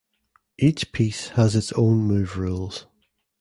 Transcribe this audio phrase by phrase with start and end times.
[0.57, 2.87] Each piece has its own move rules.